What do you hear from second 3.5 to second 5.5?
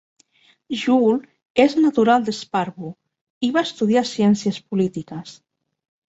va estudiar ciències polítiques.